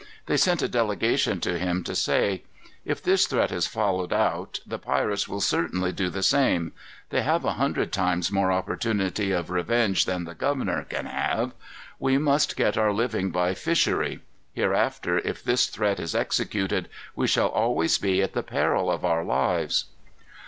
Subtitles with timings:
[0.25, 2.41] They sent a delegation to him to say:
[2.85, 6.71] "If this threat is followed out, the pirates will certainly do the same.
[7.11, 11.51] They have a hundred times more opportunity of revenge than the governor can have.
[11.99, 14.21] We must get our living by fishery.
[14.53, 19.23] Hereafter, if this threat is executed, we shall always be at the peril of our
[19.23, 19.85] lives."